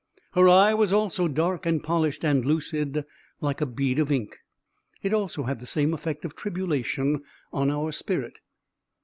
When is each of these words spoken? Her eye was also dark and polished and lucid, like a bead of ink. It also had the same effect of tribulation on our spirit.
Her 0.31 0.49
eye 0.49 0.73
was 0.73 0.91
also 0.91 1.27
dark 1.27 1.63
and 1.67 1.83
polished 1.83 2.25
and 2.25 2.43
lucid, 2.43 3.05
like 3.39 3.61
a 3.61 3.67
bead 3.67 3.99
of 3.99 4.11
ink. 4.11 4.37
It 5.03 5.13
also 5.13 5.43
had 5.43 5.59
the 5.59 5.67
same 5.67 5.93
effect 5.93 6.25
of 6.25 6.35
tribulation 6.35 7.21
on 7.53 7.69
our 7.69 7.91
spirit. 7.91 8.39